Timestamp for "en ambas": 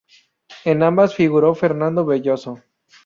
0.65-1.13